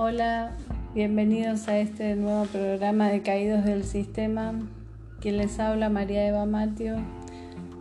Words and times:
Hola, 0.00 0.52
bienvenidos 0.94 1.66
a 1.66 1.76
este 1.80 2.14
nuevo 2.14 2.44
programa 2.44 3.08
de 3.08 3.20
Caídos 3.20 3.64
del 3.64 3.82
Sistema. 3.82 4.54
Quien 5.20 5.38
les 5.38 5.58
habla, 5.58 5.88
María 5.88 6.24
Eva 6.24 6.46
Matio. 6.46 6.98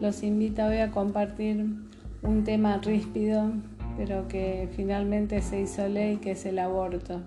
Los 0.02 0.24
invita 0.24 0.66
hoy 0.66 0.78
a 0.78 0.90
compartir 0.90 1.64
un 2.24 2.44
tema 2.44 2.80
ríspido, 2.80 3.52
pero 3.98 4.28
que 4.28 4.68
finalmente 4.76 5.44
se 5.44 5.62
hizo 5.62 5.88
ley, 5.88 6.18
que 6.18 6.32
es 6.32 6.44
el 6.48 6.58
aborto. 6.58 7.22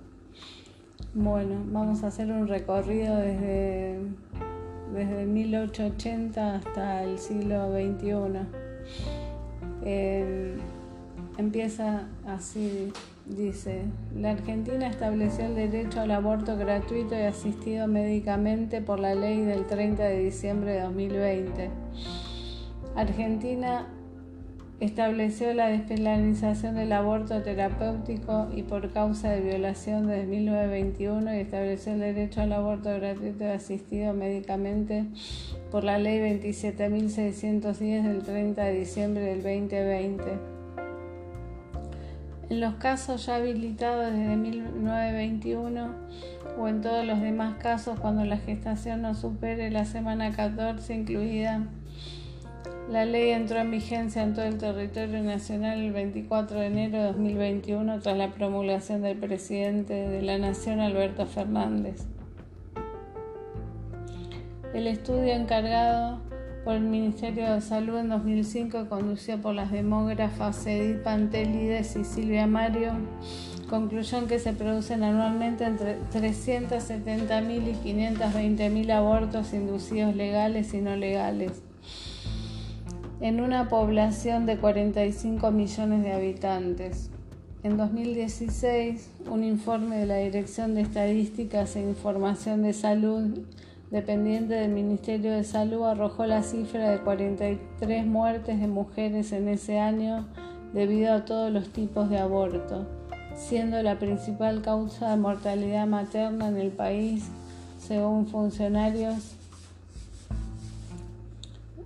Bueno, 1.14 1.62
vamos 1.66 2.02
a 2.02 2.08
hacer 2.08 2.32
un 2.32 2.48
recorrido 2.48 3.16
desde, 3.16 3.96
desde 4.92 5.24
1880 5.24 6.56
hasta 6.56 7.04
el 7.04 7.20
siglo 7.20 7.70
XXI. 7.70 8.40
Empieza 11.40 12.06
así, 12.26 12.92
dice, 13.26 13.82
la 14.14 14.30
Argentina 14.30 14.86
estableció 14.86 15.46
el 15.46 15.54
derecho 15.54 16.00
al 16.00 16.12
aborto 16.12 16.56
gratuito 16.56 17.14
y 17.14 17.22
asistido 17.22 17.88
médicamente 17.88 18.80
por 18.80 19.00
la 19.00 19.14
ley 19.14 19.40
del 19.40 19.66
30 19.66 20.02
de 20.02 20.18
diciembre 20.24 20.72
de 20.72 20.82
2020. 20.82 21.70
Argentina 22.94 23.88
estableció 24.80 25.52
la 25.52 25.68
despenalización 25.68 26.74
del 26.74 26.92
aborto 26.92 27.42
terapéutico 27.42 28.48
y 28.54 28.62
por 28.62 28.92
causa 28.92 29.30
de 29.30 29.40
violación 29.40 30.06
desde 30.06 30.26
1921 30.26 31.34
y 31.34 31.38
estableció 31.38 31.92
el 31.92 32.00
derecho 32.00 32.40
al 32.40 32.52
aborto 32.54 32.88
gratuito 32.88 33.44
y 33.44 33.48
asistido 33.48 34.14
médicamente 34.14 35.04
por 35.70 35.84
la 35.84 35.98
ley 35.98 36.18
27.610 36.40 38.02
del 38.02 38.22
30 38.22 38.64
de 38.64 38.72
diciembre 38.72 39.22
del 39.22 39.42
2020. 39.42 40.49
En 42.50 42.60
los 42.60 42.74
casos 42.74 43.26
ya 43.26 43.36
habilitados 43.36 44.12
desde 44.12 44.36
1921 44.36 45.94
o 46.58 46.68
en 46.68 46.80
todos 46.80 47.06
los 47.06 47.20
demás 47.20 47.54
casos 47.58 47.98
cuando 48.00 48.24
la 48.24 48.38
gestación 48.38 49.02
no 49.02 49.14
supere 49.14 49.70
la 49.70 49.84
semana 49.84 50.32
14 50.32 50.94
incluida 50.94 51.68
la 52.90 53.04
ley 53.04 53.30
entró 53.30 53.58
en 53.58 53.70
vigencia 53.70 54.24
en 54.24 54.34
todo 54.34 54.46
el 54.46 54.58
territorio 54.58 55.22
nacional 55.22 55.78
el 55.78 55.92
24 55.92 56.58
de 56.58 56.66
enero 56.66 56.98
de 56.98 57.04
2021 57.04 58.00
tras 58.00 58.18
la 58.18 58.32
promulgación 58.32 59.02
del 59.02 59.16
presidente 59.16 59.94
de 59.94 60.22
la 60.22 60.38
Nación, 60.38 60.80
Alberto 60.80 61.24
Fernández. 61.26 62.04
El 64.74 64.88
estudio 64.88 65.34
encargado 65.34 66.20
por 66.64 66.74
el 66.74 66.82
Ministerio 66.82 67.52
de 67.52 67.60
Salud 67.60 67.98
en 67.98 68.08
2005, 68.08 68.88
conducido 68.88 69.38
por 69.38 69.54
las 69.54 69.70
demógrafas 69.72 70.66
Edith 70.66 71.02
Pantelides 71.02 71.96
y 71.96 72.04
Silvia 72.04 72.46
Mario, 72.46 72.92
concluyó 73.68 74.26
que 74.26 74.38
se 74.38 74.52
producen 74.52 75.02
anualmente 75.02 75.64
entre 75.64 75.98
370.000 76.12 77.68
y 77.68 77.94
520.000 77.94 78.90
abortos 78.92 79.52
inducidos 79.52 80.14
legales 80.14 80.74
y 80.74 80.80
no 80.80 80.96
legales 80.96 81.62
en 83.20 83.40
una 83.40 83.68
población 83.68 84.46
de 84.46 84.56
45 84.56 85.50
millones 85.50 86.02
de 86.02 86.12
habitantes. 86.12 87.10
En 87.62 87.76
2016, 87.76 89.10
un 89.30 89.44
informe 89.44 89.98
de 89.98 90.06
la 90.06 90.16
Dirección 90.16 90.74
de 90.74 90.80
Estadísticas 90.80 91.76
e 91.76 91.82
Información 91.82 92.62
de 92.62 92.72
Salud, 92.72 93.40
dependiente 93.90 94.54
del 94.54 94.70
Ministerio 94.70 95.32
de 95.32 95.44
Salud, 95.44 95.84
arrojó 95.84 96.26
la 96.26 96.42
cifra 96.42 96.90
de 96.90 97.00
43 97.00 98.06
muertes 98.06 98.60
de 98.60 98.66
mujeres 98.66 99.32
en 99.32 99.48
ese 99.48 99.78
año 99.78 100.26
debido 100.72 101.12
a 101.12 101.24
todos 101.24 101.50
los 101.52 101.70
tipos 101.70 102.08
de 102.08 102.18
aborto, 102.18 102.86
siendo 103.34 103.82
la 103.82 103.98
principal 103.98 104.62
causa 104.62 105.10
de 105.10 105.16
mortalidad 105.16 105.86
materna 105.86 106.48
en 106.48 106.56
el 106.56 106.70
país, 106.70 107.28
según 107.78 108.26
funcionarios 108.26 109.36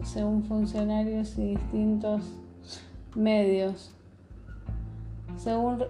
según 0.04 0.44
funcionarios 0.44 1.36
y 1.38 1.56
distintos 1.56 2.22
medios. 3.14 3.90
Según 5.36 5.84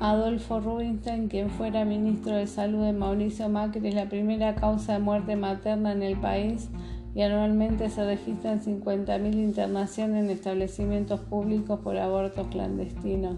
Adolfo 0.00 0.60
Rubinstein, 0.60 1.28
quien 1.28 1.50
fuera 1.50 1.84
ministro 1.84 2.34
de 2.34 2.46
Salud 2.46 2.82
de 2.86 2.94
Mauricio 2.94 3.50
Macri, 3.50 3.86
es 3.86 3.94
la 3.94 4.08
primera 4.08 4.54
causa 4.54 4.94
de 4.94 4.98
muerte 4.98 5.36
materna 5.36 5.92
en 5.92 6.02
el 6.02 6.18
país 6.18 6.70
y 7.14 7.20
anualmente 7.20 7.90
se 7.90 8.06
registran 8.06 8.62
50.000 8.62 9.34
internaciones 9.34 10.24
en 10.24 10.30
establecimientos 10.30 11.20
públicos 11.20 11.80
por 11.80 11.98
abortos 11.98 12.46
clandestinos. 12.48 13.36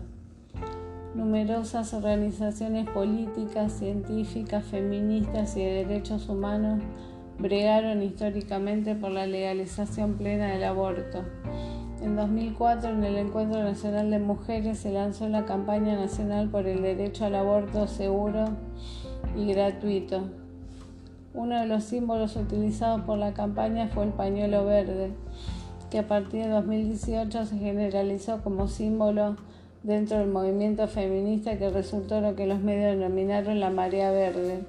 Numerosas 1.16 1.94
organizaciones 1.94 2.88
políticas, 2.90 3.72
científicas, 3.72 4.64
feministas 4.64 5.56
y 5.56 5.64
de 5.64 5.84
derechos 5.84 6.28
humanos 6.28 6.80
bregaron 7.38 8.04
históricamente 8.04 8.94
por 8.94 9.10
la 9.10 9.26
legalización 9.26 10.14
plena 10.14 10.52
del 10.52 10.62
aborto. 10.62 11.24
En 12.02 12.16
2004, 12.16 12.90
en 12.90 13.04
el 13.04 13.16
Encuentro 13.16 13.62
Nacional 13.62 14.10
de 14.10 14.18
Mujeres, 14.18 14.78
se 14.78 14.90
lanzó 14.90 15.28
la 15.28 15.44
campaña 15.44 15.94
nacional 15.94 16.48
por 16.48 16.66
el 16.66 16.82
derecho 16.82 17.26
al 17.26 17.36
aborto 17.36 17.86
seguro 17.86 18.46
y 19.36 19.46
gratuito. 19.52 20.22
Uno 21.32 21.60
de 21.60 21.66
los 21.66 21.84
símbolos 21.84 22.34
utilizados 22.34 23.02
por 23.02 23.18
la 23.18 23.34
campaña 23.34 23.86
fue 23.86 24.02
el 24.02 24.10
pañuelo 24.10 24.64
verde, 24.64 25.12
que 25.90 26.00
a 26.00 26.08
partir 26.08 26.42
de 26.42 26.48
2018 26.48 27.46
se 27.46 27.56
generalizó 27.56 28.42
como 28.42 28.66
símbolo 28.66 29.36
dentro 29.84 30.18
del 30.18 30.28
movimiento 30.28 30.88
feminista 30.88 31.56
que 31.56 31.70
resultó 31.70 32.20
lo 32.20 32.34
que 32.34 32.46
los 32.46 32.58
medios 32.58 32.96
denominaron 32.96 33.60
la 33.60 33.70
marea 33.70 34.10
verde. 34.10 34.64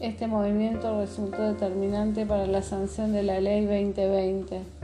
Este 0.00 0.26
movimiento 0.26 1.00
resultó 1.00 1.40
determinante 1.40 2.26
para 2.26 2.46
la 2.46 2.60
sanción 2.60 3.14
de 3.14 3.22
la 3.22 3.40
Ley 3.40 3.64
2020. 3.64 4.75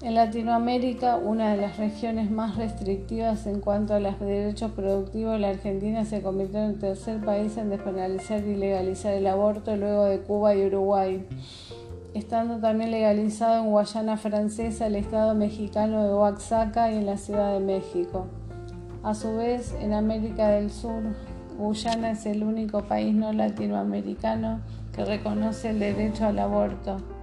En 0.00 0.14
Latinoamérica, 0.14 1.16
una 1.16 1.50
de 1.50 1.56
las 1.56 1.76
regiones 1.76 2.30
más 2.30 2.56
restrictivas 2.56 3.48
en 3.48 3.58
cuanto 3.58 3.94
a 3.94 4.00
los 4.00 4.20
derechos 4.20 4.70
productivos, 4.70 5.40
la 5.40 5.48
Argentina 5.48 6.04
se 6.04 6.22
convirtió 6.22 6.60
en 6.60 6.70
el 6.70 6.78
tercer 6.78 7.20
país 7.20 7.56
en 7.56 7.70
despenalizar 7.70 8.46
y 8.46 8.54
legalizar 8.54 9.14
el 9.14 9.26
aborto 9.26 9.76
luego 9.76 10.04
de 10.04 10.20
Cuba 10.20 10.54
y 10.54 10.66
Uruguay, 10.66 11.26
estando 12.14 12.60
también 12.60 12.92
legalizado 12.92 13.64
en 13.64 13.70
Guayana 13.70 14.16
Francesa, 14.16 14.86
el 14.86 14.94
estado 14.94 15.34
mexicano 15.34 16.04
de 16.04 16.14
Oaxaca 16.14 16.92
y 16.92 16.98
en 16.98 17.06
la 17.06 17.16
Ciudad 17.16 17.54
de 17.54 17.60
México. 17.60 18.26
A 19.02 19.16
su 19.16 19.36
vez, 19.36 19.74
en 19.80 19.94
América 19.94 20.46
del 20.50 20.70
Sur, 20.70 21.02
Guyana 21.58 22.12
es 22.12 22.24
el 22.24 22.44
único 22.44 22.82
país 22.82 23.12
no 23.16 23.32
latinoamericano 23.32 24.60
que 24.94 25.04
reconoce 25.04 25.70
el 25.70 25.80
derecho 25.80 26.26
al 26.26 26.38
aborto. 26.38 27.17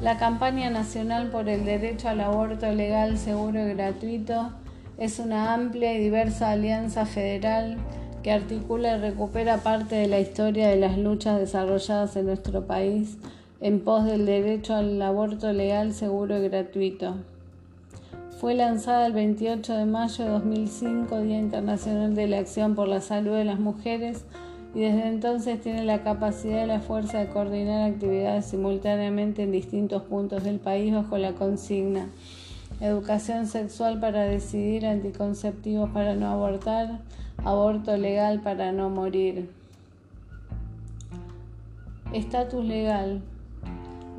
La 0.00 0.16
campaña 0.16 0.70
nacional 0.70 1.28
por 1.28 1.48
el 1.48 1.64
derecho 1.64 2.08
al 2.08 2.20
aborto 2.20 2.70
legal, 2.70 3.18
seguro 3.18 3.66
y 3.66 3.74
gratuito 3.74 4.52
es 4.96 5.18
una 5.18 5.54
amplia 5.54 5.92
y 5.92 5.98
diversa 5.98 6.50
alianza 6.50 7.04
federal 7.04 7.78
que 8.22 8.30
articula 8.30 8.96
y 8.96 9.00
recupera 9.00 9.58
parte 9.58 9.96
de 9.96 10.06
la 10.06 10.20
historia 10.20 10.68
de 10.68 10.76
las 10.76 10.96
luchas 10.98 11.40
desarrolladas 11.40 12.14
en 12.14 12.26
nuestro 12.26 12.64
país 12.64 13.18
en 13.60 13.80
pos 13.80 14.04
del 14.04 14.24
derecho 14.24 14.76
al 14.76 15.02
aborto 15.02 15.52
legal, 15.52 15.92
seguro 15.92 16.38
y 16.38 16.48
gratuito. 16.48 17.16
Fue 18.40 18.54
lanzada 18.54 19.06
el 19.06 19.14
28 19.14 19.74
de 19.74 19.84
mayo 19.84 20.24
de 20.24 20.30
2005, 20.30 21.20
Día 21.22 21.38
Internacional 21.38 22.14
de 22.14 22.28
la 22.28 22.38
Acción 22.38 22.76
por 22.76 22.86
la 22.86 23.00
Salud 23.00 23.34
de 23.34 23.44
las 23.44 23.58
Mujeres, 23.58 24.24
y 24.78 24.82
desde 24.82 25.08
entonces 25.08 25.60
tiene 25.60 25.84
la 25.84 26.04
capacidad 26.04 26.62
y 26.62 26.68
la 26.68 26.78
fuerza 26.78 27.18
de 27.18 27.26
coordinar 27.26 27.90
actividades 27.90 28.44
simultáneamente 28.44 29.42
en 29.42 29.50
distintos 29.50 30.04
puntos 30.04 30.44
del 30.44 30.60
país 30.60 30.94
bajo 30.94 31.18
la 31.18 31.32
consigna 31.32 32.06
Educación 32.80 33.48
sexual 33.48 33.98
para 33.98 34.22
decidir, 34.22 34.86
anticonceptivos 34.86 35.90
para 35.90 36.14
no 36.14 36.28
abortar, 36.28 37.00
aborto 37.38 37.96
legal 37.96 38.40
para 38.40 38.70
no 38.70 38.88
morir. 38.88 39.50
Estatus 42.12 42.64
legal. 42.64 43.20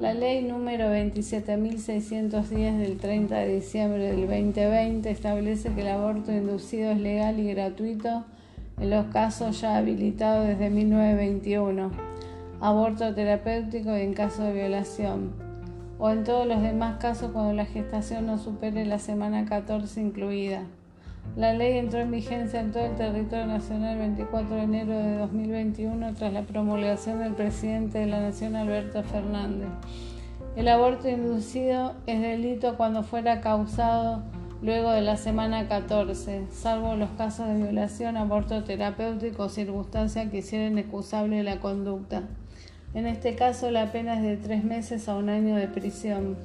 La 0.01 0.13
ley 0.13 0.43
número 0.43 0.87
27.610 0.87 2.79
del 2.79 2.97
30 2.97 3.33
de 3.37 3.55
diciembre 3.55 4.03
del 4.11 4.27
2020 4.27 5.09
establece 5.09 5.73
que 5.73 5.79
el 5.79 5.87
aborto 5.87 6.33
inducido 6.33 6.91
es 6.91 6.99
legal 6.99 7.39
y 7.39 7.53
gratuito 7.53 8.25
en 8.79 8.89
los 8.89 9.05
casos 9.07 9.61
ya 9.61 9.77
habilitados 9.77 10.47
desde 10.47 10.69
1921, 10.69 11.91
aborto 12.61 13.13
terapéutico 13.13 13.97
y 13.97 14.01
en 14.01 14.13
caso 14.13 14.43
de 14.43 14.53
violación, 14.53 15.31
o 15.97 16.09
en 16.09 16.23
todos 16.23 16.47
los 16.47 16.61
demás 16.61 16.97
casos 16.97 17.31
cuando 17.31 17.53
la 17.53 17.65
gestación 17.65 18.25
no 18.25 18.37
supere 18.37 18.85
la 18.85 18.99
semana 18.99 19.45
14 19.45 20.01
incluida. 20.01 20.63
La 21.35 21.53
ley 21.53 21.77
entró 21.77 21.99
en 21.99 22.11
vigencia 22.11 22.59
en 22.59 22.71
todo 22.71 22.85
el 22.85 22.95
territorio 22.95 23.45
nacional 23.45 23.93
el 23.93 23.99
24 23.99 24.55
de 24.55 24.63
enero 24.63 24.97
de 24.97 25.17
2021 25.17 26.13
tras 26.15 26.33
la 26.33 26.41
promulgación 26.41 27.19
del 27.19 27.33
presidente 27.33 27.99
de 27.99 28.07
la 28.07 28.19
Nación 28.19 28.55
Alberto 28.55 29.03
Fernández. 29.03 29.69
El 30.55 30.67
aborto 30.67 31.07
inducido 31.07 31.93
es 32.07 32.21
delito 32.21 32.75
cuando 32.75 33.03
fuera 33.03 33.41
causado 33.41 34.23
luego 34.61 34.91
de 34.91 35.01
la 35.01 35.17
semana 35.17 35.67
14, 35.67 36.47
salvo 36.51 36.95
los 36.95 37.09
casos 37.11 37.47
de 37.47 37.55
violación, 37.55 38.17
aborto 38.17 38.63
terapéutico 38.63 39.43
o 39.43 39.49
circunstancias 39.49 40.29
que 40.29 40.39
hicieran 40.39 40.77
excusable 40.77 41.43
la 41.43 41.59
conducta. 41.59 42.23
En 42.93 43.05
este 43.05 43.35
caso, 43.35 43.71
la 43.71 43.91
pena 43.91 44.15
es 44.15 44.23
de 44.23 44.37
tres 44.37 44.63
meses 44.63 45.07
a 45.07 45.15
un 45.15 45.29
año 45.29 45.55
de 45.55 45.67
prisión. 45.67 46.35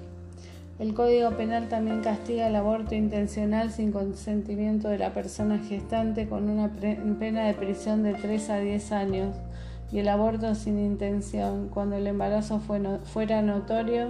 El 0.79 0.93
Código 0.93 1.31
Penal 1.31 1.69
también 1.69 2.03
castiga 2.03 2.49
el 2.49 2.57
aborto 2.57 2.95
intencional 2.95 3.71
sin 3.71 3.93
consentimiento 3.93 4.89
de 4.89 4.99
la 4.99 5.15
persona 5.15 5.59
gestante 5.59 6.29
con 6.29 6.51
una 6.51 6.69
pena 6.71 7.47
de 7.47 7.55
prisión 7.55 8.03
de 8.03 8.15
3 8.15 8.51
a 8.51 8.59
10 8.59 8.93
años 8.93 9.37
y 9.93 10.01
el 10.01 10.09
aborto 10.09 10.57
sin 10.57 10.81
intención 10.81 11.69
cuando 11.69 11.95
el 11.95 12.09
embarazo 12.09 12.61
fuera 13.05 13.43
notorio 13.43 14.09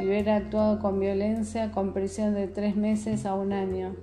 y 0.00 0.06
hubiera 0.06 0.36
actuado 0.36 0.78
con 0.78 0.98
violencia 0.98 1.70
con 1.70 1.92
prisión 1.92 2.34
de 2.34 2.48
3 2.48 2.76
meses 2.76 3.26
a 3.26 3.34
un 3.34 3.52
año. 3.52 3.94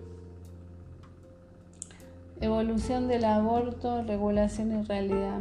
Evolución 2.39 3.07
del 3.07 3.25
aborto, 3.25 4.03
regulación 4.03 4.79
y 4.79 4.83
realidad. 4.83 5.39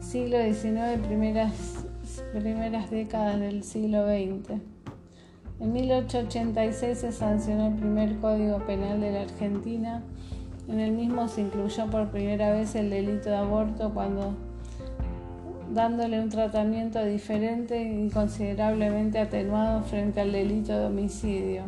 Siglo 0.00 0.36
XIX, 0.38 0.98
primeras, 1.06 1.86
primeras 2.32 2.90
décadas 2.90 3.40
del 3.40 3.62
siglo 3.62 4.06
XX. 4.06 4.60
En 5.60 5.72
1886 5.72 6.98
se 6.98 7.12
sancionó 7.12 7.68
el 7.68 7.74
primer 7.74 8.16
Código 8.18 8.58
Penal 8.66 9.00
de 9.00 9.12
la 9.12 9.22
Argentina. 9.22 10.02
En 10.68 10.78
el 10.78 10.92
mismo 10.92 11.26
se 11.26 11.40
incluyó 11.40 11.86
por 11.86 12.10
primera 12.10 12.52
vez 12.52 12.74
el 12.74 12.90
delito 12.90 13.30
de 13.30 13.36
aborto 13.36 13.92
cuando 13.94 14.34
dándole 15.72 16.20
un 16.20 16.28
tratamiento 16.28 17.04
diferente 17.04 17.82
y 17.82 18.10
considerablemente 18.10 19.18
atenuado 19.18 19.82
frente 19.82 20.20
al 20.20 20.32
delito 20.32 20.78
de 20.78 20.86
homicidio, 20.86 21.62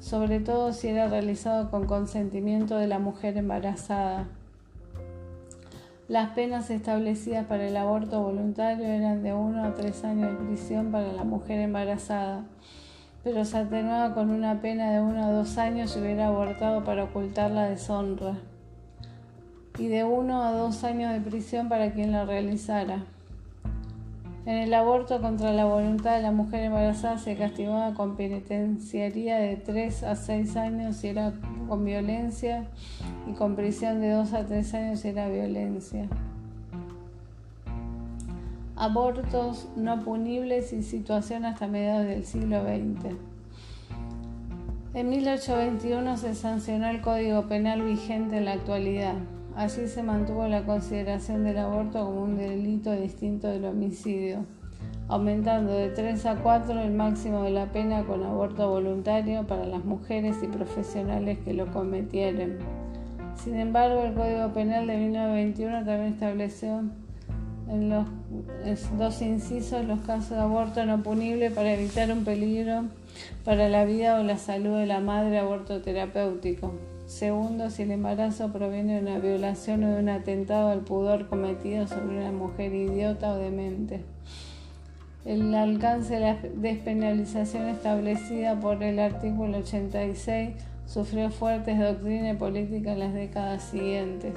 sobre 0.00 0.40
todo 0.40 0.72
si 0.72 0.88
era 0.88 1.08
realizado 1.08 1.70
con 1.70 1.86
consentimiento 1.86 2.76
de 2.76 2.86
la 2.86 2.98
mujer 2.98 3.36
embarazada. 3.36 4.28
Las 6.08 6.30
penas 6.30 6.70
establecidas 6.70 7.46
para 7.46 7.66
el 7.66 7.76
aborto 7.76 8.22
voluntario 8.22 8.86
eran 8.86 9.22
de 9.22 9.34
1 9.34 9.64
a 9.64 9.74
3 9.74 10.04
años 10.04 10.30
de 10.30 10.46
prisión 10.46 10.92
para 10.92 11.12
la 11.12 11.24
mujer 11.24 11.60
embarazada 11.60 12.44
pero 13.26 13.44
se 13.44 13.58
atenuaba 13.58 14.14
con 14.14 14.30
una 14.30 14.60
pena 14.60 14.92
de 14.92 15.00
uno 15.00 15.24
a 15.24 15.32
dos 15.32 15.58
años 15.58 15.90
si 15.90 15.98
hubiera 15.98 16.28
abortado 16.28 16.84
para 16.84 17.02
ocultar 17.02 17.50
la 17.50 17.64
deshonra, 17.64 18.36
y 19.78 19.88
de 19.88 20.04
uno 20.04 20.42
a 20.42 20.52
dos 20.52 20.84
años 20.84 21.12
de 21.12 21.20
prisión 21.20 21.68
para 21.68 21.92
quien 21.92 22.12
la 22.12 22.24
realizara. 22.24 23.04
En 24.44 24.56
el 24.56 24.72
aborto 24.74 25.20
contra 25.20 25.52
la 25.52 25.64
voluntad 25.64 26.16
de 26.16 26.22
la 26.22 26.30
mujer 26.30 26.64
embarazada 26.64 27.18
se 27.18 27.36
castigaba 27.36 27.94
con 27.94 28.16
penitenciaría 28.16 29.38
de 29.38 29.56
tres 29.56 30.02
a 30.02 30.14
seis 30.14 30.56
años 30.56 30.96
si 30.96 31.08
era 31.08 31.32
con 31.68 31.84
violencia 31.84 32.64
y 33.28 33.32
con 33.32 33.56
prisión 33.56 34.00
de 34.00 34.10
dos 34.10 34.32
a 34.32 34.46
tres 34.46 34.72
años 34.74 35.00
si 35.00 35.08
era 35.08 35.28
violencia 35.28 36.08
abortos 38.76 39.68
no 39.74 40.04
punibles 40.04 40.72
y 40.72 40.82
situación 40.82 41.44
hasta 41.46 41.66
mediados 41.66 42.06
del 42.06 42.24
siglo 42.24 42.62
XX. 42.62 43.16
En 44.94 45.08
1821 45.08 46.16
se 46.16 46.34
sancionó 46.34 46.88
el 46.88 47.00
Código 47.00 47.48
Penal 47.48 47.82
vigente 47.82 48.38
en 48.38 48.44
la 48.44 48.52
actualidad. 48.52 49.14
Allí 49.56 49.88
se 49.88 50.02
mantuvo 50.02 50.46
la 50.48 50.66
consideración 50.66 51.42
del 51.42 51.56
aborto 51.56 52.04
como 52.04 52.24
un 52.24 52.36
delito 52.36 52.92
distinto 52.92 53.48
del 53.48 53.64
homicidio, 53.64 54.44
aumentando 55.08 55.72
de 55.72 55.88
3 55.88 56.26
a 56.26 56.36
4 56.36 56.78
el 56.78 56.92
máximo 56.92 57.42
de 57.42 57.52
la 57.52 57.72
pena 57.72 58.04
con 58.04 58.22
aborto 58.22 58.68
voluntario 58.68 59.46
para 59.46 59.64
las 59.64 59.82
mujeres 59.82 60.36
y 60.42 60.48
profesionales 60.48 61.38
que 61.38 61.54
lo 61.54 61.72
cometieren. 61.72 62.58
Sin 63.42 63.58
embargo, 63.58 64.02
el 64.02 64.12
Código 64.12 64.52
Penal 64.52 64.86
de 64.88 64.98
1921 64.98 65.86
también 65.86 66.12
estableció 66.12 66.82
en 67.70 67.88
los 67.88 68.06
dos 68.98 69.22
incisos 69.22 69.86
los 69.86 70.00
casos 70.00 70.32
de 70.32 70.40
aborto 70.40 70.84
no 70.84 71.02
punible 71.02 71.50
para 71.50 71.72
evitar 71.72 72.12
un 72.12 72.24
peligro 72.24 72.84
para 73.42 73.70
la 73.70 73.86
vida 73.86 74.20
o 74.20 74.22
la 74.22 74.36
salud 74.36 74.76
de 74.76 74.84
la 74.84 75.00
madre 75.00 75.38
aborto 75.38 75.80
terapéutico. 75.80 76.74
Segundo, 77.06 77.70
si 77.70 77.82
el 77.82 77.92
embarazo 77.92 78.52
proviene 78.52 78.94
de 78.94 79.00
una 79.00 79.18
violación 79.20 79.84
o 79.84 79.94
de 79.94 80.00
un 80.00 80.08
atentado 80.08 80.70
al 80.70 80.80
pudor 80.80 81.28
cometido 81.28 81.86
sobre 81.86 82.18
una 82.18 82.32
mujer 82.32 82.74
idiota 82.74 83.32
o 83.32 83.36
demente. 83.36 84.02
El 85.24 85.54
alcance 85.54 86.14
de 86.14 86.20
la 86.20 86.38
despenalización 86.54 87.68
establecida 87.68 88.58
por 88.58 88.82
el 88.82 88.98
artículo 88.98 89.58
86 89.58 90.50
sufrió 90.86 91.30
fuertes 91.30 91.78
doctrinas 91.78 92.36
políticas 92.36 92.94
en 92.94 92.98
las 92.98 93.14
décadas 93.14 93.62
siguientes. 93.62 94.34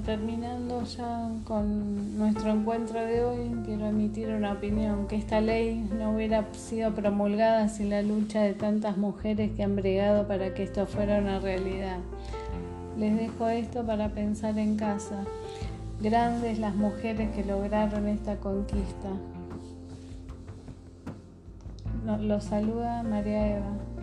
Terminando 0.00 0.84
ya 0.84 1.28
con 1.44 2.16
nuestro 2.18 2.50
encuentro 2.50 3.00
de 3.00 3.24
hoy, 3.24 3.50
quiero 3.64 3.86
emitir 3.86 4.28
una 4.30 4.52
opinión, 4.52 5.06
que 5.06 5.16
esta 5.16 5.40
ley 5.40 5.86
no 5.98 6.14
hubiera 6.14 6.46
sido 6.54 6.94
promulgada 6.94 7.68
sin 7.68 7.90
la 7.90 8.02
lucha 8.02 8.40
de 8.40 8.54
tantas 8.54 8.96
mujeres 8.96 9.52
que 9.52 9.62
han 9.62 9.76
bregado 9.76 10.26
para 10.26 10.54
que 10.54 10.62
esto 10.62 10.86
fuera 10.86 11.18
una 11.18 11.38
realidad. 11.40 11.98
Les 12.98 13.16
dejo 13.16 13.48
esto 13.48 13.84
para 13.84 14.08
pensar 14.08 14.58
en 14.58 14.76
casa. 14.76 15.24
Grandes 16.00 16.58
las 16.58 16.74
mujeres 16.74 17.30
que 17.30 17.44
lograron 17.44 18.08
esta 18.08 18.36
conquista. 18.36 19.08
Los 22.20 22.44
saluda 22.44 23.02
María 23.02 23.56
Eva. 23.58 24.01